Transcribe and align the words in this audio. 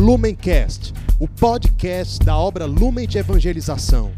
Lumencast, 0.00 0.94
o 1.20 1.28
podcast 1.28 2.24
da 2.24 2.34
obra 2.34 2.64
Lumen 2.64 3.06
de 3.06 3.18
Evangelização. 3.18 4.10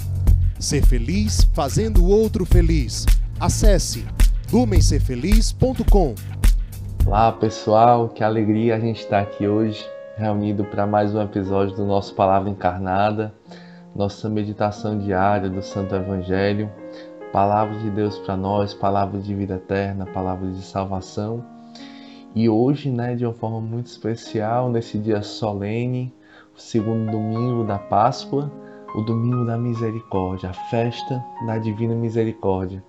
Ser 0.56 0.86
feliz 0.86 1.42
fazendo 1.52 2.04
o 2.04 2.08
outro 2.08 2.46
feliz. 2.46 3.04
Acesse 3.40 4.06
lumencerfeliz.com. 4.52 6.14
Olá 7.04 7.32
pessoal, 7.32 8.08
que 8.10 8.22
alegria 8.22 8.76
a 8.76 8.78
gente 8.78 9.00
estar 9.00 9.22
aqui 9.22 9.48
hoje, 9.48 9.84
reunido 10.16 10.64
para 10.66 10.86
mais 10.86 11.16
um 11.16 11.20
episódio 11.20 11.74
do 11.74 11.84
nosso 11.84 12.14
Palavra 12.14 12.48
Encarnada, 12.48 13.34
nossa 13.92 14.30
meditação 14.30 14.96
diária 15.00 15.50
do 15.50 15.62
Santo 15.62 15.96
Evangelho. 15.96 16.70
Palavra 17.32 17.76
de 17.80 17.90
Deus 17.90 18.16
para 18.20 18.36
nós, 18.36 18.72
palavra 18.72 19.18
de 19.18 19.34
vida 19.34 19.54
eterna, 19.54 20.06
palavra 20.06 20.48
de 20.48 20.62
salvação. 20.62 21.44
E 22.34 22.48
hoje, 22.48 22.90
né, 22.90 23.14
de 23.14 23.26
uma 23.26 23.34
forma 23.34 23.60
muito 23.60 23.86
especial, 23.86 24.70
nesse 24.70 24.98
dia 24.98 25.22
solene, 25.22 26.12
o 26.56 26.60
segundo 26.60 27.10
domingo 27.10 27.64
da 27.64 27.78
Páscoa, 27.78 28.50
o 28.94 29.02
domingo 29.02 29.44
da 29.44 29.58
misericórdia, 29.58 30.50
a 30.50 30.54
festa 30.70 31.22
da 31.46 31.58
divina 31.58 31.94
misericórdia. 31.94 32.82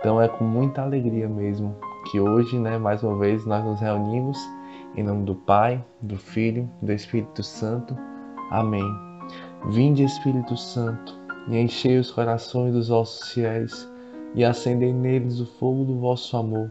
Então 0.00 0.20
é 0.20 0.28
com 0.28 0.44
muita 0.44 0.82
alegria 0.82 1.28
mesmo 1.28 1.76
que 2.10 2.20
hoje, 2.20 2.58
né, 2.58 2.78
mais 2.78 3.02
uma 3.02 3.18
vez 3.18 3.44
nós 3.46 3.64
nos 3.64 3.80
reunimos 3.80 4.38
em 4.96 5.02
nome 5.02 5.24
do 5.24 5.34
Pai, 5.34 5.84
do 6.00 6.16
Filho, 6.16 6.68
do 6.80 6.92
Espírito 6.92 7.42
Santo. 7.42 7.96
Amém. 8.50 8.84
Vinde 9.70 10.04
Espírito 10.04 10.56
Santo, 10.56 11.18
e 11.48 11.56
enchei 11.58 11.98
os 11.98 12.10
corações 12.10 12.72
dos 12.72 12.88
vossos 12.88 13.32
fiéis, 13.32 13.90
e 14.34 14.44
acendei 14.44 14.92
neles 14.92 15.40
o 15.40 15.46
fogo 15.46 15.84
do 15.84 15.98
vosso 15.98 16.36
amor. 16.36 16.70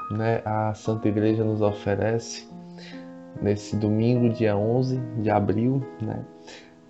né, 0.11 0.41
a 0.45 0.73
Santa 0.73 1.07
Igreja 1.07 1.43
nos 1.43 1.61
oferece 1.61 2.47
nesse 3.41 3.75
domingo, 3.75 4.29
dia 4.29 4.55
11 4.55 4.99
de 5.21 5.29
abril, 5.29 5.85
né, 6.01 6.23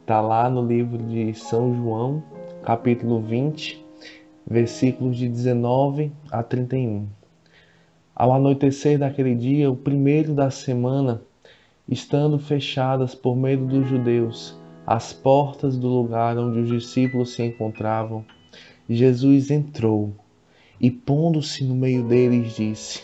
tá 0.06 0.20
lá 0.20 0.50
no 0.50 0.66
livro 0.66 0.98
de 0.98 1.34
São 1.34 1.74
João, 1.76 2.24
capítulo 2.64 3.22
20, 3.22 3.86
versículos 4.46 5.18
de 5.18 5.30
19 5.30 6.12
a 6.32 6.44
31. 6.44 7.08
Ao 8.16 8.34
anoitecer 8.34 9.00
daquele 9.00 9.36
dia, 9.36 9.72
o 9.72 9.76
primeiro 9.76 10.34
da 10.34 10.50
semana, 10.50 11.22
estando 11.88 12.38
fechadas 12.38 13.16
por 13.16 13.36
medo 13.36 13.66
dos 13.66 13.88
judeus 13.88 14.60
as 14.86 15.14
portas 15.14 15.78
do 15.78 15.88
lugar 15.88 16.38
onde 16.38 16.60
os 16.60 16.70
discípulos 16.70 17.34
se 17.34 17.44
encontravam, 17.44 18.26
Jesus 18.90 19.52
entrou 19.52 20.14
e, 20.80 20.90
pondo-se 20.90 21.64
no 21.64 21.76
meio 21.76 22.04
deles, 22.04 22.56
disse: 22.56 23.04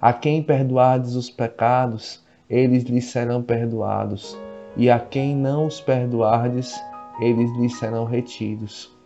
A 0.00 0.12
quem 0.12 0.40
perdoardes 0.40 1.16
os 1.16 1.28
pecados, 1.28 2.22
eles 2.48 2.84
lhes 2.84 3.06
serão 3.06 3.42
perdoados, 3.42 4.38
e 4.76 4.88
a 4.88 5.00
quem 5.00 5.34
não 5.34 5.66
os 5.66 5.80
perdoardes, 5.80 6.80
eles 7.20 7.50
lhes 7.56 7.76
serão 7.80 8.04
retidos. 8.04 8.96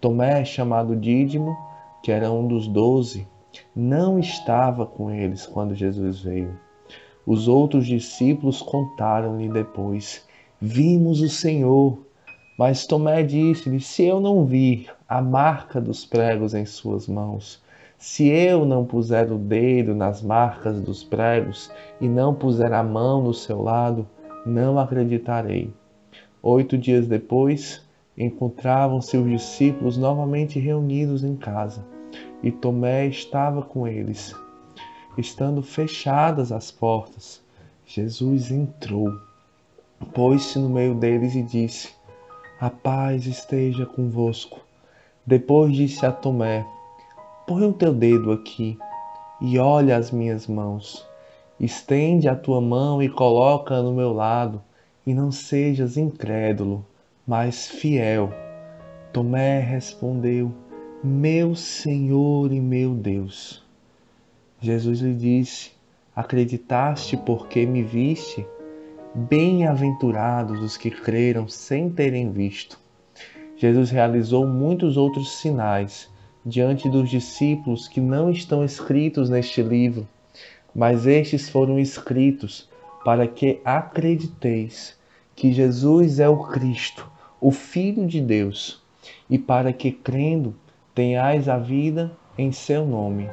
Tomé, 0.00 0.44
chamado 0.44 0.94
Dídimo, 0.94 1.56
que 2.04 2.12
era 2.12 2.30
um 2.30 2.46
dos 2.46 2.68
doze, 2.68 3.26
não 3.74 4.20
estava 4.20 4.86
com 4.86 5.10
eles 5.10 5.44
quando 5.44 5.74
Jesus 5.74 6.20
veio. 6.20 6.56
Os 7.26 7.48
outros 7.48 7.84
discípulos 7.84 8.62
contaram-lhe 8.62 9.48
depois: 9.48 10.24
Vimos 10.60 11.20
o 11.20 11.28
Senhor. 11.28 11.98
Mas 12.56 12.86
Tomé 12.86 13.24
disse-lhe: 13.24 13.80
Se 13.80 14.04
eu 14.04 14.20
não 14.20 14.44
vir 14.44 14.88
a 15.08 15.20
marca 15.20 15.80
dos 15.80 16.06
pregos 16.06 16.54
em 16.54 16.64
suas 16.64 17.08
mãos, 17.08 17.60
se 17.98 18.28
eu 18.28 18.64
não 18.64 18.84
puser 18.84 19.32
o 19.32 19.36
dedo 19.36 19.92
nas 19.92 20.22
marcas 20.22 20.80
dos 20.80 21.02
pregos 21.02 21.68
e 22.00 22.08
não 22.08 22.32
puser 22.32 22.72
a 22.72 22.82
mão 22.82 23.20
no 23.20 23.34
seu 23.34 23.60
lado, 23.60 24.06
não 24.46 24.78
acreditarei. 24.78 25.74
Oito 26.40 26.78
dias 26.78 27.08
depois, 27.08 27.84
encontravam-se 28.16 29.16
os 29.16 29.28
discípulos 29.28 29.98
novamente 29.98 30.60
reunidos 30.60 31.24
em 31.24 31.34
casa, 31.34 31.84
e 32.40 32.52
Tomé 32.52 33.08
estava 33.08 33.62
com 33.62 33.86
eles. 33.86 34.32
Estando 35.16 35.60
fechadas 35.60 36.52
as 36.52 36.70
portas, 36.70 37.42
Jesus 37.84 38.52
entrou, 38.52 39.12
pôs-se 40.14 40.56
no 40.60 40.68
meio 40.68 40.94
deles 40.94 41.34
e 41.34 41.42
disse: 41.42 41.92
A 42.60 42.70
paz 42.70 43.26
esteja 43.26 43.84
convosco. 43.84 44.60
Depois 45.26 45.74
disse 45.74 46.06
a 46.06 46.12
Tomé: 46.12 46.64
Põe 47.48 47.64
o 47.64 47.72
teu 47.72 47.94
dedo 47.94 48.30
aqui 48.30 48.76
e 49.40 49.58
olha 49.58 49.96
as 49.96 50.10
minhas 50.10 50.46
mãos. 50.46 51.08
Estende 51.58 52.28
a 52.28 52.36
tua 52.36 52.60
mão 52.60 53.02
e 53.02 53.08
coloca 53.08 53.80
no 53.80 53.94
meu 53.94 54.12
lado, 54.12 54.62
e 55.06 55.14
não 55.14 55.32
sejas 55.32 55.96
incrédulo, 55.96 56.84
mas 57.26 57.66
fiel. 57.66 58.30
Tomé 59.14 59.60
respondeu: 59.60 60.52
Meu 61.02 61.54
Senhor 61.54 62.52
e 62.52 62.60
meu 62.60 62.92
Deus. 62.92 63.64
Jesus 64.60 65.00
lhe 65.00 65.14
disse: 65.14 65.70
Acreditaste 66.14 67.16
porque 67.16 67.64
me 67.64 67.82
viste? 67.82 68.46
Bem-aventurados 69.14 70.60
os 70.60 70.76
que 70.76 70.90
creram 70.90 71.48
sem 71.48 71.88
terem 71.88 72.30
visto. 72.30 72.78
Jesus 73.56 73.88
realizou 73.88 74.46
muitos 74.46 74.98
outros 74.98 75.38
sinais 75.38 76.10
diante 76.48 76.88
dos 76.88 77.10
discípulos 77.10 77.86
que 77.86 78.00
não 78.00 78.30
estão 78.30 78.64
escritos 78.64 79.28
neste 79.28 79.62
livro, 79.62 80.08
mas 80.74 81.06
estes 81.06 81.50
foram 81.50 81.78
escritos 81.78 82.68
para 83.04 83.26
que 83.26 83.60
acrediteis 83.64 84.98
que 85.36 85.52
Jesus 85.52 86.18
é 86.18 86.28
o 86.28 86.38
Cristo, 86.44 87.08
o 87.38 87.50
Filho 87.50 88.06
de 88.06 88.20
Deus, 88.20 88.82
e 89.28 89.38
para 89.38 89.74
que, 89.74 89.92
crendo, 89.92 90.56
tenhais 90.94 91.48
a 91.48 91.58
vida 91.58 92.10
em 92.36 92.50
seu 92.50 92.86
nome. 92.86 93.28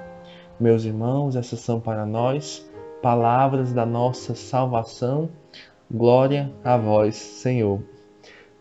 Meus 0.59 0.84
irmãos, 0.84 1.38
essas 1.38 1.62
são 1.62 1.80
para 1.80 2.06
nós 2.06 2.70
palavras 3.02 3.72
da 3.72 3.86
nossa 3.86 4.36
salvação. 4.36 5.30
Glória 5.90 6.52
a 6.64 6.75
vós, 6.75 7.16
Senhor. 7.16 7.81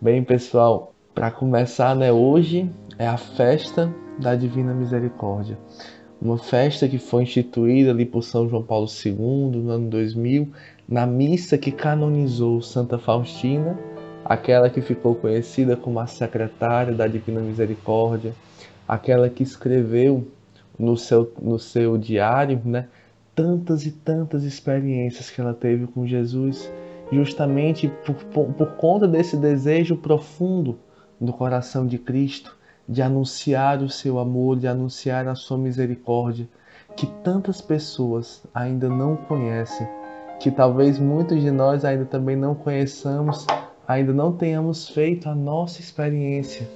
Bem, 0.01 0.23
pessoal, 0.23 0.95
para 1.15 1.31
começar, 1.31 1.97
né, 1.97 2.13
hoje 2.13 2.71
é 2.99 3.07
a 3.07 3.17
festa 3.17 3.93
da 4.19 4.35
Divina 4.35 4.73
Misericórdia. 4.73 5.59
Uma 6.21 6.39
festa 6.39 6.89
que 6.89 6.99
foi 6.99 7.25
instituída 7.25 7.91
ali 7.91 8.07
por 8.07 8.23
São 8.23 8.49
João 8.49 8.63
Paulo 8.63 8.87
II 9.05 9.61
no 9.61 9.71
ano 9.71 9.91
2000, 9.91 10.49
na 10.89 11.07
missa 11.07 11.59
que 11.59 11.73
canonizou 11.73 12.63
Santa 12.63 12.99
Faustina, 12.99 13.79
aquela 14.25 14.71
que 14.71 14.81
ficou 14.81 15.15
conhecida 15.15 15.77
como 15.77 15.99
a 15.99 16.07
secretária 16.07 16.95
da 16.95 17.07
Divina 17.07 17.41
Misericórdia, 17.41 18.33
aquela 18.87 19.29
que 19.29 19.43
escreveu 19.43 20.27
no 20.79 20.97
seu, 20.97 21.33
no 21.41 21.59
seu 21.59 21.99
diário 21.99 22.61
né, 22.65 22.87
tantas 23.35 23.85
e 23.85 23.91
tantas 23.91 24.45
experiências 24.45 25.31
que 25.31 25.41
ela 25.41 25.53
teve 25.53 25.87
com 25.87 26.07
Jesus, 26.07 26.71
justamente 27.13 27.89
por, 28.07 28.15
por, 28.15 28.53
por 28.55 28.77
conta 28.77 29.07
desse 29.07 29.37
desejo 29.37 29.97
profundo 29.97 30.79
do 31.21 31.33
coração 31.33 31.87
de 31.87 31.99
Cristo 31.99 32.57
de 32.89 33.03
anunciar 33.03 33.83
o 33.83 33.89
seu 33.89 34.19
amor, 34.19 34.59
de 34.59 34.67
anunciar 34.67 35.27
a 35.29 35.35
sua 35.35 35.59
misericórdia, 35.59 36.49
que 36.97 37.07
tantas 37.23 37.61
pessoas 37.61 38.43
ainda 38.55 38.89
não 38.89 39.17
conhecem, 39.17 39.87
que 40.39 40.51
talvez 40.51 40.99
muitos 40.99 41.41
de 41.41 41.51
nós 41.51 41.85
ainda 41.85 42.05
também 42.05 42.37
não 42.37 42.55
conheçamos 42.55 43.47
ainda 43.87 44.13
não 44.13 44.33
tenhamos 44.33 44.89
feito 44.89 45.29
a 45.29 45.35
nossa 45.35 45.81
experiência 45.81 46.69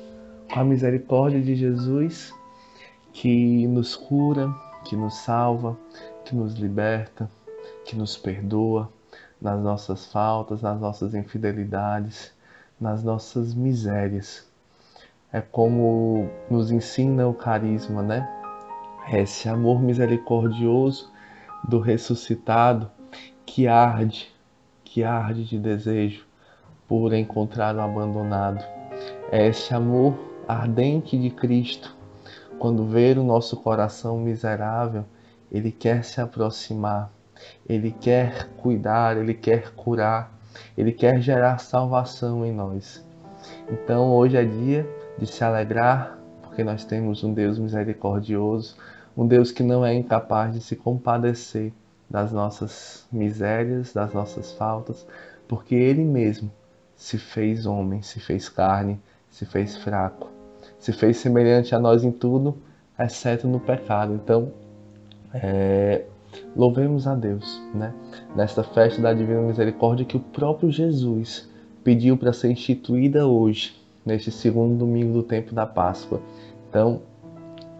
com 0.52 0.60
a 0.60 0.64
misericórdia 0.64 1.40
de 1.40 1.54
Jesus, 1.54 2.32
que 3.12 3.66
nos 3.66 3.96
cura, 3.96 4.48
que 4.84 4.94
nos 4.94 5.14
salva, 5.16 5.76
que 6.24 6.34
nos 6.34 6.54
liberta, 6.54 7.28
que 7.84 7.96
nos 7.96 8.16
perdoa 8.16 8.88
nas 9.40 9.60
nossas 9.60 10.06
faltas, 10.06 10.62
nas 10.62 10.80
nossas 10.80 11.14
infidelidades, 11.14 12.32
nas 12.80 13.02
nossas 13.02 13.54
misérias. 13.54 14.47
É 15.30 15.42
como 15.42 16.30
nos 16.50 16.70
ensina 16.70 17.28
o 17.28 17.34
carisma, 17.34 18.02
né? 18.02 18.26
Esse 19.12 19.46
amor 19.46 19.78
misericordioso 19.78 21.12
do 21.68 21.80
ressuscitado 21.80 22.90
que 23.44 23.68
arde, 23.68 24.32
que 24.84 25.04
arde 25.04 25.44
de 25.44 25.58
desejo 25.58 26.26
por 26.88 27.12
encontrar 27.12 27.76
o 27.76 27.80
abandonado. 27.80 28.64
É 29.30 29.46
esse 29.46 29.74
amor 29.74 30.18
ardente 30.48 31.18
de 31.18 31.28
Cristo, 31.28 31.94
quando 32.58 32.86
vê 32.86 33.12
o 33.12 33.22
nosso 33.22 33.58
coração 33.58 34.18
miserável, 34.18 35.04
ele 35.52 35.70
quer 35.70 36.04
se 36.04 36.22
aproximar, 36.22 37.12
ele 37.68 37.90
quer 37.90 38.48
cuidar, 38.56 39.18
ele 39.18 39.34
quer 39.34 39.72
curar, 39.72 40.32
ele 40.76 40.92
quer 40.92 41.20
gerar 41.20 41.58
salvação 41.58 42.46
em 42.46 42.52
nós. 42.52 43.04
Então 43.70 44.10
hoje 44.10 44.38
é 44.38 44.44
dia 44.44 44.97
de 45.18 45.26
se 45.26 45.42
alegrar, 45.42 46.18
porque 46.42 46.62
nós 46.64 46.84
temos 46.84 47.24
um 47.24 47.32
Deus 47.32 47.58
misericordioso, 47.58 48.76
um 49.16 49.26
Deus 49.26 49.50
que 49.50 49.62
não 49.62 49.84
é 49.84 49.94
incapaz 49.94 50.54
de 50.54 50.60
se 50.60 50.76
compadecer 50.76 51.72
das 52.08 52.32
nossas 52.32 53.06
misérias, 53.12 53.92
das 53.92 54.12
nossas 54.12 54.52
faltas, 54.52 55.06
porque 55.46 55.74
Ele 55.74 56.04
mesmo 56.04 56.50
se 56.96 57.18
fez 57.18 57.66
homem, 57.66 58.02
se 58.02 58.18
fez 58.18 58.48
carne, 58.48 59.00
se 59.30 59.44
fez 59.44 59.76
fraco, 59.76 60.30
se 60.78 60.92
fez 60.92 61.16
semelhante 61.18 61.74
a 61.74 61.78
nós 61.78 62.02
em 62.04 62.10
tudo, 62.10 62.56
exceto 62.98 63.46
no 63.46 63.60
pecado. 63.60 64.14
Então, 64.14 64.52
é, 65.32 66.04
louvemos 66.56 67.06
a 67.06 67.14
Deus, 67.14 67.62
né? 67.74 67.94
Nesta 68.34 68.62
festa 68.62 69.00
da 69.00 69.12
Divina 69.12 69.40
Misericórdia 69.42 70.04
que 70.04 70.16
o 70.16 70.20
próprio 70.20 70.70
Jesus 70.70 71.48
pediu 71.84 72.16
para 72.16 72.32
ser 72.32 72.50
instituída 72.50 73.26
hoje, 73.26 73.77
neste 74.08 74.30
segundo 74.30 74.78
domingo 74.78 75.12
do 75.12 75.22
tempo 75.22 75.54
da 75.54 75.66
Páscoa. 75.66 76.20
Então, 76.68 77.02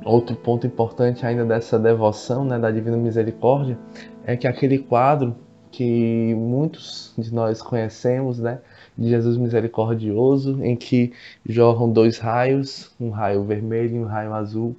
outro 0.05 0.37
ponto 0.37 0.67
importante 0.67 1.25
ainda 1.25 1.45
dessa 1.45 1.79
devoção, 1.79 2.45
né, 2.45 2.59
da 2.59 2.71
Divina 2.71 2.97
Misericórdia, 2.97 3.79
é 4.25 4.37
que 4.37 4.47
aquele 4.47 4.79
quadro 4.79 5.35
que 5.71 6.35
muitos 6.35 7.15
de 7.17 7.33
nós 7.35 7.63
conhecemos, 7.63 8.39
né, 8.39 8.59
de 8.97 9.09
Jesus 9.09 9.37
misericordioso, 9.37 10.63
em 10.63 10.77
que 10.77 11.13
jorram 11.47 11.91
dois 11.91 12.19
raios, 12.19 12.91
um 13.01 13.11
raio 13.11 13.43
vermelho 13.45 13.97
e 13.97 13.99
um 13.99 14.05
raio 14.05 14.35
azul, 14.35 14.77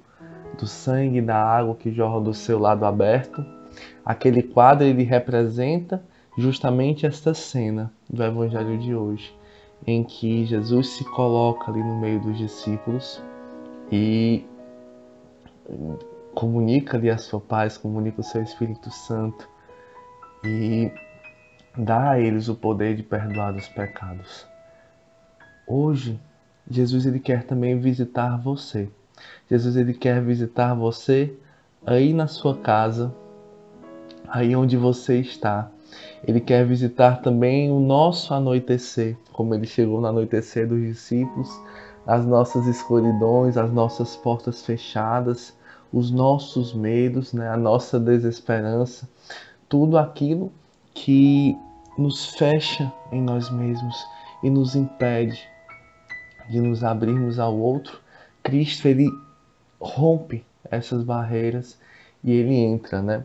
do 0.58 0.66
sangue 0.66 1.18
e 1.18 1.22
da 1.22 1.36
água 1.36 1.74
que 1.74 1.90
jorram 1.90 2.22
do 2.22 2.34
seu 2.34 2.58
lado 2.58 2.84
aberto. 2.84 3.44
Aquele 4.04 4.42
quadro 4.42 4.86
ele 4.86 5.04
representa 5.04 6.02
justamente 6.36 7.06
esta 7.06 7.34
cena 7.34 7.92
do 8.08 8.22
evangelho 8.22 8.78
de 8.78 8.94
hoje, 8.94 9.32
em 9.86 10.04
que 10.04 10.44
Jesus 10.44 10.90
se 10.90 11.04
coloca 11.04 11.70
ali 11.70 11.82
no 11.82 11.98
meio 11.98 12.20
dos 12.20 12.36
discípulos 12.36 13.22
e 13.90 14.44
comunica 16.34 16.96
ali 16.96 17.10
a 17.10 17.18
sua 17.18 17.40
paz, 17.40 17.76
comunica 17.76 18.20
o 18.20 18.24
seu 18.24 18.42
Espírito 18.42 18.90
Santo 18.90 19.48
e 20.44 20.90
dá 21.76 22.12
a 22.12 22.20
eles 22.20 22.48
o 22.48 22.54
poder 22.54 22.96
de 22.96 23.02
perdoar 23.02 23.54
os 23.54 23.68
pecados. 23.68 24.46
Hoje, 25.66 26.20
Jesus 26.68 27.06
ele 27.06 27.20
quer 27.20 27.44
também 27.44 27.78
visitar 27.78 28.36
você. 28.40 28.88
Jesus 29.50 29.76
ele 29.76 29.94
quer 29.94 30.22
visitar 30.22 30.74
você 30.74 31.34
aí 31.86 32.12
na 32.12 32.26
sua 32.26 32.56
casa, 32.56 33.14
aí 34.28 34.54
onde 34.54 34.76
você 34.76 35.20
está. 35.20 35.70
Ele 36.26 36.40
quer 36.40 36.66
visitar 36.66 37.20
também 37.22 37.70
o 37.70 37.80
nosso 37.80 38.34
anoitecer, 38.34 39.16
como 39.32 39.54
ele 39.54 39.66
chegou 39.66 40.00
no 40.00 40.06
anoitecer 40.06 40.66
dos 40.66 40.80
discípulos, 40.80 41.48
as 42.06 42.26
nossas 42.26 42.66
escuridões, 42.66 43.56
as 43.56 43.72
nossas 43.72 44.16
portas 44.16 44.64
fechadas, 44.64 45.54
os 45.92 46.10
nossos 46.10 46.72
medos, 46.72 47.32
né, 47.32 47.48
a 47.48 47.56
nossa 47.56 47.98
desesperança, 47.98 49.08
tudo 49.68 49.98
aquilo 49.98 50.52
que 50.94 51.56
nos 51.96 52.34
fecha 52.34 52.92
em 53.12 53.20
nós 53.20 53.50
mesmos 53.50 53.96
e 54.42 54.50
nos 54.50 54.74
impede 54.74 55.40
de 56.48 56.60
nos 56.60 56.82
abrirmos 56.82 57.38
ao 57.38 57.56
outro. 57.56 58.00
Cristo 58.42 58.88
ele 58.88 59.08
rompe 59.80 60.44
essas 60.70 61.02
barreiras 61.02 61.78
e 62.22 62.32
ele 62.32 62.54
entra, 62.54 63.00
né? 63.02 63.24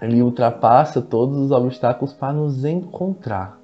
Ele 0.00 0.22
ultrapassa 0.22 1.00
todos 1.00 1.38
os 1.38 1.50
obstáculos 1.50 2.12
para 2.12 2.32
nos 2.32 2.64
encontrar, 2.64 3.58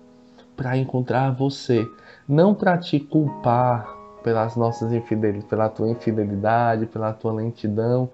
para 0.57 0.77
encontrar 0.77 1.31
você, 1.33 1.87
não 2.27 2.55
para 2.55 2.79
te 2.79 2.99
culpar 2.99 3.87
pelas 4.23 4.57
nossas 4.57 4.93
infidelidades, 4.93 5.49
pela 5.49 5.69
tua 5.69 5.91
infidelidade, 5.91 6.87
pela 6.87 7.13
tua 7.13 7.33
lentidão, 7.33 8.09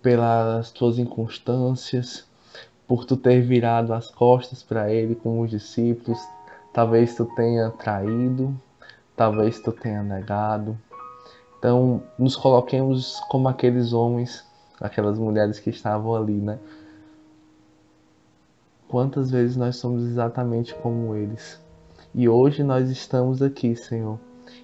pelas 0.00 0.70
tuas 0.70 0.98
inconstâncias, 0.98 2.26
por 2.88 3.04
tu 3.04 3.16
ter 3.16 3.40
virado 3.40 3.94
as 3.94 4.10
costas 4.10 4.62
para 4.62 4.92
ele 4.92 5.14
como 5.14 5.42
os 5.42 5.50
discípulos, 5.50 6.18
talvez 6.72 7.14
tu 7.14 7.24
tenha 7.36 7.70
traído, 7.70 8.54
talvez 9.16 9.60
tu 9.60 9.70
tenha 9.70 10.02
negado. 10.02 10.76
Então, 11.58 12.02
nos 12.18 12.34
coloquemos 12.34 13.20
como 13.28 13.48
aqueles 13.48 13.92
homens, 13.92 14.44
aquelas 14.80 15.16
mulheres 15.16 15.60
que 15.60 15.70
estavam 15.70 16.16
ali, 16.16 16.34
né? 16.34 16.58
Quantas 18.92 19.30
vezes 19.30 19.56
nós 19.56 19.76
somos 19.76 20.04
exatamente 20.04 20.74
como 20.74 21.14
eles? 21.14 21.58
E 22.14 22.28
hoje 22.28 22.62
nós 22.62 22.90
estamos 22.90 23.40
aqui, 23.40 23.74
Senhor, 23.74 24.18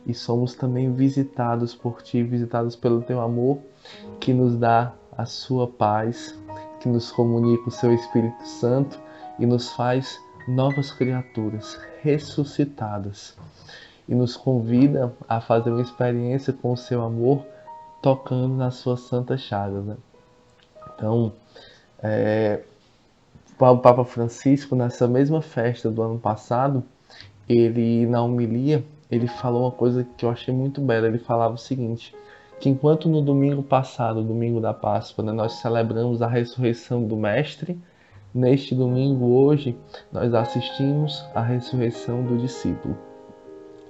e 0.05 0.13
somos 0.13 0.55
também 0.55 0.93
visitados 0.93 1.75
por 1.75 2.03
Ti, 2.03 2.23
visitados 2.23 2.77
pelo 2.77 3.01
Teu 3.01 3.23
amor, 3.23 3.59
que 4.21 4.35
nos 4.35 4.55
dá 4.55 4.93
a 5.17 5.25
Sua 5.25 5.67
paz, 5.67 6.39
que 6.79 6.91
nos 6.91 7.11
comunica 7.11 7.71
o 7.71 7.71
Seu 7.71 7.91
Espírito 7.95 8.47
Santo 8.47 9.01
e 9.39 9.47
nos 9.47 9.73
faz 9.73 10.21
novas 10.47 10.93
criaturas, 10.93 11.81
ressuscitadas, 12.03 13.35
e 14.07 14.15
nos 14.15 14.37
convida 14.37 15.11
a 15.27 15.41
fazer 15.41 15.71
uma 15.71 15.81
experiência 15.81 16.53
com 16.53 16.75
o 16.75 16.77
Seu 16.77 17.03
amor, 17.03 17.47
tocando 18.03 18.55
nas 18.55 18.75
Suas 18.75 19.01
santas 19.01 19.41
chagas. 19.41 19.87
Né? 19.87 19.97
Então, 20.95 21.33
é, 22.03 22.63
o 23.59 23.79
Papa 23.79 24.05
Francisco, 24.05 24.77
nessa 24.77 25.09
mesma 25.09 25.43
festa 25.43 25.91
do 25.91 26.03
ano 26.03 26.19
passado, 26.19 26.85
ele 27.49 28.07
na 28.07 28.23
homilia 28.23 28.85
ele 29.11 29.27
falou 29.27 29.63
uma 29.63 29.71
coisa 29.71 30.07
que 30.17 30.25
eu 30.25 30.31
achei 30.31 30.53
muito 30.53 30.81
bela. 30.81 31.07
Ele 31.07 31.19
falava 31.19 31.55
o 31.55 31.59
seguinte: 31.59 32.15
que 32.61 32.69
enquanto 32.69 33.09
no 33.09 33.23
domingo 33.23 33.63
passado, 33.63 34.23
domingo 34.23 34.61
da 34.61 34.75
Páscoa, 34.75 35.25
né, 35.25 35.33
nós 35.33 35.55
celebramos 35.55 36.21
a 36.21 36.27
ressurreição 36.27 37.05
do 37.05 37.17
Mestre, 37.17 37.79
neste 38.35 38.75
domingo 38.75 39.27
hoje 39.27 39.77
nós 40.13 40.35
assistimos 40.35 41.25
à 41.35 41.41
ressurreição 41.41 42.23
do 42.23 42.37
discípulo. 42.37 42.97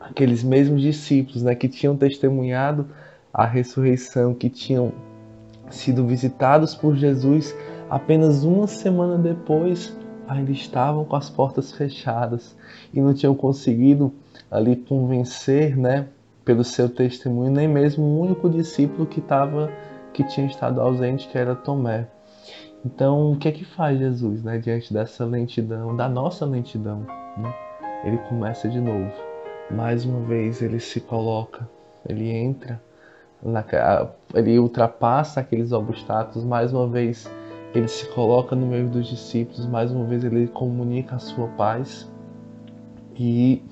Aqueles 0.00 0.42
mesmos 0.42 0.80
discípulos, 0.80 1.42
né, 1.42 1.54
que 1.54 1.68
tinham 1.68 1.96
testemunhado 1.96 2.88
a 3.34 3.44
ressurreição, 3.44 4.32
que 4.32 4.48
tinham 4.48 4.92
sido 5.68 6.06
visitados 6.06 6.74
por 6.74 6.96
Jesus 6.96 7.54
apenas 7.90 8.44
uma 8.44 8.66
semana 8.66 9.16
depois, 9.16 9.96
ainda 10.26 10.50
estavam 10.50 11.04
com 11.04 11.16
as 11.16 11.30
portas 11.30 11.72
fechadas 11.72 12.54
e 12.92 13.00
não 13.00 13.14
tinham 13.14 13.34
conseguido 13.34 14.12
ali 14.50 14.76
convencer, 14.76 15.76
né, 15.76 16.08
pelo 16.44 16.64
seu 16.64 16.88
testemunho, 16.88 17.50
nem 17.50 17.68
mesmo 17.68 18.04
o 18.04 18.20
único 18.20 18.48
discípulo 18.48 19.06
que 19.06 19.20
estava 19.20 19.70
que 20.12 20.24
tinha 20.24 20.46
estado 20.46 20.80
ausente, 20.80 21.28
que 21.28 21.38
era 21.38 21.54
Tomé. 21.54 22.08
Então, 22.84 23.32
o 23.32 23.36
que 23.36 23.48
é 23.48 23.52
que 23.52 23.64
faz 23.64 23.98
Jesus, 23.98 24.42
né, 24.42 24.58
diante 24.58 24.92
dessa 24.92 25.24
lentidão, 25.24 25.94
da 25.94 26.08
nossa 26.08 26.46
lentidão, 26.46 27.06
né? 27.36 27.54
Ele 28.04 28.16
começa 28.28 28.68
de 28.68 28.80
novo. 28.80 29.12
Mais 29.70 30.04
uma 30.04 30.20
vez 30.20 30.62
ele 30.62 30.80
se 30.80 31.00
coloca, 31.00 31.68
ele 32.08 32.30
entra, 32.30 32.80
na, 33.42 33.64
ele 34.34 34.58
ultrapassa 34.58 35.40
aqueles 35.40 35.72
obstáculos, 35.72 36.44
mais 36.44 36.72
uma 36.72 36.86
vez 36.86 37.28
ele 37.74 37.88
se 37.88 38.06
coloca 38.08 38.56
no 38.56 38.66
meio 38.66 38.88
dos 38.88 39.06
discípulos, 39.06 39.66
mais 39.66 39.90
uma 39.90 40.04
vez 40.04 40.24
ele 40.24 40.46
comunica 40.48 41.16
a 41.16 41.18
sua 41.18 41.48
paz 41.48 42.10
e 43.14 43.62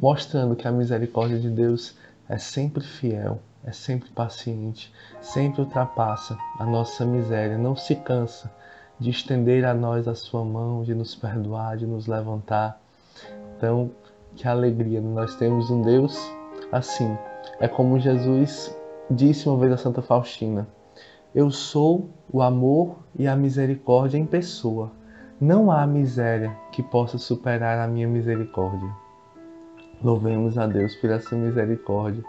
mostrando 0.00 0.56
que 0.56 0.66
a 0.66 0.72
misericórdia 0.72 1.38
de 1.38 1.50
Deus 1.50 1.96
é 2.28 2.38
sempre 2.38 2.82
fiel, 2.82 3.40
é 3.64 3.72
sempre 3.72 4.10
paciente, 4.10 4.92
sempre 5.20 5.60
ultrapassa 5.60 6.36
a 6.58 6.64
nossa 6.64 7.04
miséria, 7.04 7.56
não 7.56 7.76
se 7.76 7.94
cansa 7.94 8.50
de 8.98 9.10
estender 9.10 9.64
a 9.64 9.74
nós 9.74 10.08
a 10.08 10.14
sua 10.14 10.44
mão, 10.44 10.82
de 10.82 10.94
nos 10.94 11.14
perdoar, 11.14 11.76
de 11.76 11.86
nos 11.86 12.06
levantar. 12.06 12.80
Então, 13.56 13.90
que 14.34 14.46
alegria 14.46 15.00
nós 15.00 15.36
temos 15.36 15.70
um 15.70 15.82
Deus 15.82 16.18
assim. 16.72 17.16
É 17.60 17.68
como 17.68 17.98
Jesus 17.98 18.74
disse 19.10 19.48
uma 19.48 19.58
vez 19.58 19.72
a 19.72 19.76
Santa 19.76 20.02
Faustina: 20.02 20.66
Eu 21.36 21.50
sou 21.50 22.08
o 22.32 22.40
amor 22.40 22.96
e 23.14 23.28
a 23.28 23.36
misericórdia 23.36 24.16
em 24.16 24.24
pessoa. 24.24 24.90
Não 25.38 25.70
há 25.70 25.86
miséria 25.86 26.56
que 26.72 26.82
possa 26.82 27.18
superar 27.18 27.78
a 27.78 27.86
minha 27.86 28.08
misericórdia. 28.08 28.88
Louvemos 30.02 30.56
a 30.56 30.66
Deus 30.66 30.96
por 30.96 31.10
essa 31.10 31.36
misericórdia 31.36 32.24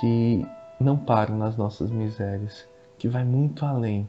que 0.00 0.46
não 0.80 0.96
para 0.96 1.30
nas 1.30 1.58
nossas 1.58 1.90
misérias, 1.90 2.66
que 2.96 3.06
vai 3.06 3.22
muito 3.22 3.66
além 3.66 4.08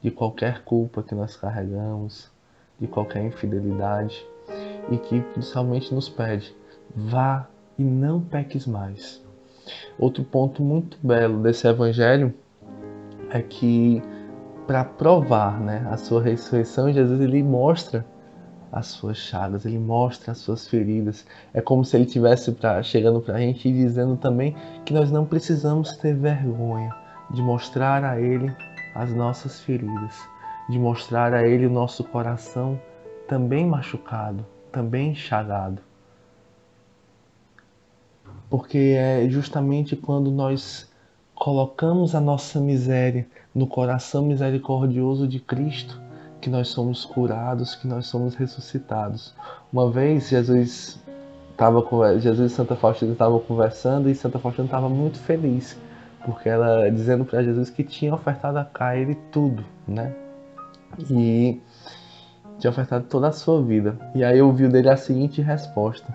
de 0.00 0.12
qualquer 0.12 0.62
culpa 0.62 1.02
que 1.02 1.16
nós 1.16 1.34
carregamos, 1.34 2.30
de 2.78 2.86
qualquer 2.86 3.24
infidelidade 3.24 4.24
e 4.92 4.96
que 4.96 5.20
principalmente 5.22 5.92
nos 5.92 6.08
pede: 6.08 6.54
vá 6.94 7.48
e 7.76 7.82
não 7.82 8.20
peques 8.20 8.64
mais. 8.64 9.20
Outro 9.98 10.22
ponto 10.22 10.62
muito 10.62 10.96
belo 11.02 11.42
desse 11.42 11.66
evangelho 11.66 12.32
é 13.30 13.40
que 13.42 14.02
para 14.66 14.84
provar, 14.84 15.58
né, 15.60 15.86
a 15.90 15.96
sua 15.96 16.22
ressurreição, 16.22 16.92
Jesus 16.92 17.20
ele 17.20 17.42
mostra 17.42 18.04
as 18.72 18.86
suas 18.86 19.16
chagas, 19.16 19.64
ele 19.64 19.78
mostra 19.78 20.32
as 20.32 20.38
suas 20.38 20.68
feridas. 20.68 21.26
É 21.52 21.60
como 21.60 21.84
se 21.84 21.96
ele 21.96 22.06
tivesse 22.06 22.52
pra, 22.52 22.82
chegando 22.82 23.20
para 23.20 23.36
a 23.36 23.38
gente 23.40 23.68
e 23.68 23.72
dizendo 23.72 24.16
também 24.16 24.54
que 24.84 24.92
nós 24.92 25.10
não 25.10 25.24
precisamos 25.24 25.96
ter 25.96 26.14
vergonha 26.14 26.94
de 27.30 27.42
mostrar 27.42 28.04
a 28.04 28.20
ele 28.20 28.54
as 28.94 29.12
nossas 29.12 29.60
feridas, 29.60 30.16
de 30.68 30.78
mostrar 30.78 31.34
a 31.34 31.46
ele 31.46 31.66
o 31.66 31.70
nosso 31.70 32.04
coração 32.04 32.80
também 33.28 33.66
machucado, 33.66 34.46
também 34.70 35.10
enxagado. 35.10 35.82
Porque 38.48 38.96
é 38.96 39.28
justamente 39.28 39.94
quando 39.94 40.30
nós 40.30 40.89
colocamos 41.40 42.14
a 42.14 42.20
nossa 42.20 42.60
miséria 42.60 43.26
no 43.54 43.66
coração 43.66 44.26
misericordioso 44.26 45.26
de 45.26 45.40
Cristo 45.40 45.98
que 46.38 46.50
nós 46.50 46.68
somos 46.68 47.06
curados, 47.06 47.74
que 47.74 47.88
nós 47.88 48.06
somos 48.08 48.34
ressuscitados. 48.34 49.34
Uma 49.72 49.90
vez 49.90 50.28
Jesus 50.28 51.02
estava 51.50 51.82
Jesus 52.18 52.52
e 52.52 52.54
Santa 52.54 52.76
Faustina 52.76 53.12
estavam 53.12 53.40
conversando 53.40 54.10
e 54.10 54.14
Santa 54.14 54.38
Faustina 54.38 54.66
estava 54.66 54.86
muito 54.90 55.18
feliz 55.18 55.78
porque 56.26 56.46
ela 56.46 56.90
dizendo 56.90 57.24
para 57.24 57.42
Jesus 57.42 57.70
que 57.70 57.84
tinha 57.84 58.14
ofertado 58.14 58.58
a 58.58 58.96
ele 58.98 59.14
tudo, 59.32 59.64
né? 59.88 60.14
E 61.08 61.58
tinha 62.58 62.70
ofertado 62.70 63.06
toda 63.06 63.28
a 63.28 63.32
sua 63.32 63.62
vida. 63.62 63.96
E 64.14 64.22
aí 64.22 64.42
ouviu 64.42 64.68
dele 64.68 64.90
a 64.90 64.96
seguinte 64.98 65.40
resposta: 65.40 66.06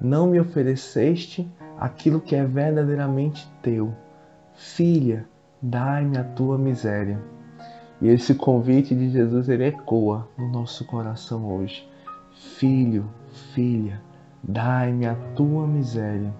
Não 0.00 0.28
me 0.28 0.38
ofereceste 0.38 1.50
aquilo 1.80 2.20
que 2.20 2.36
é 2.36 2.44
verdadeiramente 2.44 3.44
teu. 3.60 3.92
Filha, 4.54 5.26
dai-me 5.60 6.18
a 6.18 6.24
tua 6.24 6.58
miséria. 6.58 7.18
E 8.00 8.08
esse 8.08 8.34
convite 8.34 8.94
de 8.94 9.10
Jesus 9.10 9.48
ele 9.48 9.66
ecoa 9.66 10.28
no 10.36 10.48
nosso 10.48 10.84
coração 10.84 11.46
hoje. 11.46 11.88
Filho, 12.32 13.08
filha, 13.54 14.00
dai-me 14.42 15.06
a 15.06 15.14
tua 15.36 15.66
miséria. 15.66 16.32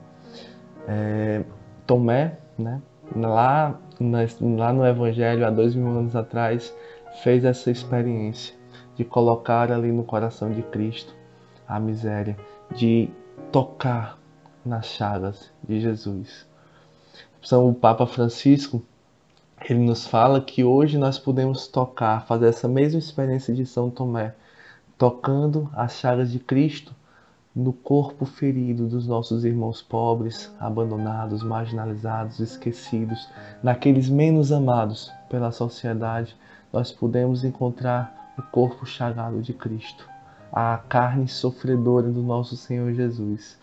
É, 0.89 1.45
Tomé, 1.87 2.39
né, 2.59 2.81
lá, 3.15 3.79
lá 4.41 4.73
no 4.73 4.87
Evangelho, 4.87 5.47
há 5.47 5.51
dois 5.51 5.75
mil 5.75 5.89
anos 5.89 6.17
atrás, 6.17 6.75
fez 7.23 7.45
essa 7.45 7.71
experiência 7.71 8.55
de 8.97 9.05
colocar 9.05 9.71
ali 9.71 9.93
no 9.93 10.05
coração 10.05 10.51
de 10.51 10.63
Cristo 10.63 11.15
a 11.67 11.79
miséria, 11.79 12.37
de 12.75 13.09
tocar 13.51 14.19
nas 14.65 14.87
chagas 14.87 15.53
de 15.67 15.81
Jesus. 15.81 16.47
São 17.43 17.69
o 17.69 17.75
Papa 17.75 18.07
Francisco 18.07 18.83
ele 19.69 19.79
nos 19.79 20.07
fala 20.07 20.41
que 20.41 20.65
hoje 20.65 20.99
nós 20.99 21.19
podemos 21.19 21.69
tocar, 21.69 22.27
fazer 22.27 22.49
essa 22.49 22.67
mesma 22.67 22.99
experiência 22.99 23.55
de 23.55 23.65
São 23.65 23.91
Tomé, 23.91 24.35
tocando 24.99 25.71
as 25.75 25.95
chagas 25.95 26.33
de 26.33 26.39
Cristo 26.39 26.93
no 27.55 27.73
corpo 27.73 28.25
ferido 28.25 28.89
dos 28.89 29.07
nossos 29.07 29.45
irmãos 29.45 29.81
pobres, 29.81 30.53
abandonados, 30.59 31.43
marginalizados, 31.43 32.41
esquecidos, 32.41 33.29
naqueles 33.63 34.09
menos 34.09 34.51
amados 34.51 35.13
pela 35.29 35.53
sociedade, 35.53 36.35
nós 36.73 36.91
podemos 36.91 37.45
encontrar 37.45 38.33
o 38.39 38.43
corpo 38.43 38.87
chagado 38.87 39.41
de 39.43 39.53
Cristo, 39.53 40.09
a 40.53 40.79
carne 40.89 41.29
sofredora 41.29 42.09
do 42.09 42.23
nosso 42.23 42.57
Senhor 42.57 42.93
Jesus. 42.95 43.59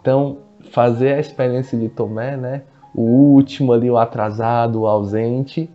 Então, 0.00 0.38
fazer 0.70 1.14
a 1.14 1.20
experiência 1.20 1.78
de 1.78 1.88
Tomé, 1.88 2.36
né, 2.36 2.62
o 2.94 3.02
último 3.02 3.72
ali, 3.72 3.90
o 3.90 3.96
atrasado, 3.96 4.82
o 4.82 4.86
ausente, 4.86 5.70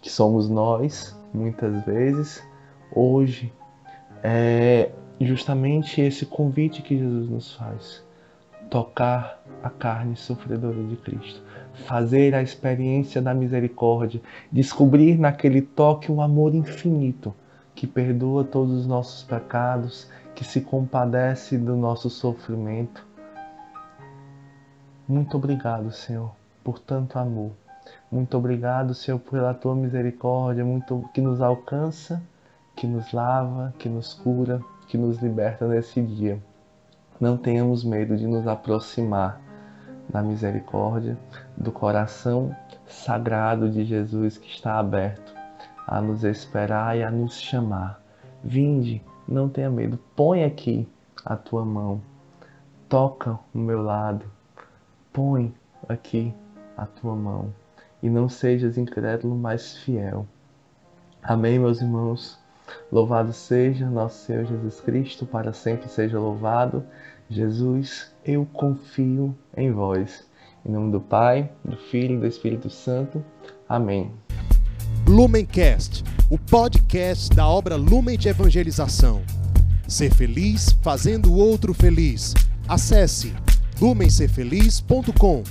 que 0.00 0.10
somos 0.10 0.48
nós, 0.48 1.18
muitas 1.32 1.84
vezes, 1.84 2.42
hoje 2.94 3.52
é 4.22 4.90
justamente 5.20 6.00
esse 6.00 6.24
convite 6.24 6.82
que 6.82 6.98
Jesus 6.98 7.28
nos 7.28 7.54
faz: 7.54 8.02
tocar 8.70 9.42
a 9.62 9.68
carne 9.68 10.16
sofredora 10.16 10.82
de 10.84 10.96
Cristo, 10.96 11.42
fazer 11.86 12.34
a 12.34 12.42
experiência 12.42 13.20
da 13.20 13.34
misericórdia, 13.34 14.20
descobrir 14.50 15.18
naquele 15.18 15.60
toque 15.60 16.10
o 16.10 16.16
um 16.16 16.22
amor 16.22 16.54
infinito 16.54 17.34
que 17.74 17.86
perdoa 17.86 18.44
todos 18.44 18.72
os 18.72 18.86
nossos 18.86 19.24
pecados, 19.24 20.08
que 20.34 20.44
se 20.44 20.60
compadece 20.60 21.58
do 21.58 21.76
nosso 21.76 22.08
sofrimento. 22.08 23.04
Muito 25.08 25.36
obrigado, 25.36 25.90
Senhor 25.90 26.43
por 26.64 26.78
tanto 26.78 27.18
amor. 27.18 27.52
Muito 28.10 28.36
obrigado, 28.36 28.94
Senhor, 28.94 29.18
pela 29.20 29.52
tua 29.52 29.76
misericórdia, 29.76 30.64
muito 30.64 31.08
que 31.12 31.20
nos 31.20 31.42
alcança, 31.42 32.22
que 32.74 32.86
nos 32.86 33.12
lava, 33.12 33.74
que 33.78 33.88
nos 33.88 34.14
cura, 34.14 34.60
que 34.88 34.96
nos 34.96 35.18
liberta 35.22 35.68
nesse 35.68 36.00
dia. 36.00 36.40
Não 37.20 37.36
tenhamos 37.36 37.84
medo 37.84 38.16
de 38.16 38.26
nos 38.26 38.46
aproximar 38.46 39.40
da 40.08 40.22
misericórdia, 40.22 41.18
do 41.56 41.70
coração 41.70 42.54
sagrado 42.86 43.70
de 43.70 43.84
Jesus 43.84 44.38
que 44.38 44.48
está 44.48 44.78
aberto 44.78 45.34
a 45.86 46.00
nos 46.00 46.24
esperar 46.24 46.96
e 46.96 47.02
a 47.02 47.10
nos 47.10 47.40
chamar. 47.40 48.00
Vinde, 48.42 49.02
não 49.26 49.48
tenha 49.48 49.70
medo, 49.70 49.98
põe 50.16 50.44
aqui 50.44 50.88
a 51.24 51.36
tua 51.36 51.64
mão, 51.64 52.00
toca 52.88 53.38
o 53.54 53.58
meu 53.58 53.82
lado, 53.82 54.26
põe 55.12 55.54
aqui 55.88 56.34
a 56.76 56.86
tua 56.86 57.14
mão, 57.14 57.52
e 58.02 58.08
não 58.08 58.28
sejas 58.28 58.76
incrédulo, 58.76 59.36
mas 59.36 59.76
fiel. 59.78 60.26
Amém, 61.22 61.58
meus 61.58 61.80
irmãos. 61.80 62.38
Louvado 62.90 63.32
seja 63.32 63.88
nosso 63.88 64.24
Senhor 64.24 64.44
Jesus 64.44 64.80
Cristo, 64.80 65.26
para 65.26 65.52
sempre 65.52 65.88
seja 65.88 66.18
louvado. 66.18 66.84
Jesus, 67.28 68.12
eu 68.24 68.46
confio 68.52 69.34
em 69.56 69.70
vós. 69.72 70.26
Em 70.64 70.72
nome 70.72 70.92
do 70.92 71.00
Pai, 71.00 71.50
do 71.64 71.76
Filho 71.76 72.16
e 72.16 72.20
do 72.20 72.26
Espírito 72.26 72.70
Santo. 72.70 73.24
Amém. 73.68 74.12
Lumencast, 75.06 76.02
o 76.30 76.38
podcast 76.38 77.34
da 77.34 77.46
obra 77.46 77.76
Lumen 77.76 78.16
de 78.16 78.28
Evangelização. 78.28 79.22
Ser 79.86 80.12
feliz 80.14 80.70
fazendo 80.82 81.32
o 81.32 81.36
outro 81.36 81.74
feliz. 81.74 82.34
Acesse 82.66 83.34
lumencerfeliz.com. 83.80 85.42